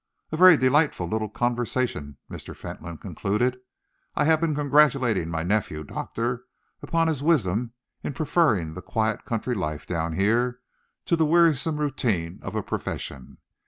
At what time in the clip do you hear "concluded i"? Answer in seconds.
2.97-4.23